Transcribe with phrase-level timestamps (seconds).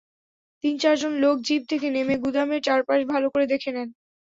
[0.63, 3.89] তিন-চারজন লোক জিপ থেকে নেমে গুদামের চারপাশ ভালো করে দেখে নেন।